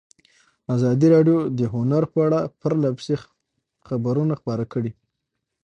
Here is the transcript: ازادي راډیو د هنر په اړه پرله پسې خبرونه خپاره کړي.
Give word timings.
ازادي 0.75 1.07
راډیو 1.15 1.37
د 1.57 1.59
هنر 1.73 2.03
په 2.13 2.19
اړه 2.27 2.39
پرله 2.59 2.89
پسې 2.97 3.15
خبرونه 3.87 4.33
خپاره 4.41 4.63
کړي. 4.73 4.91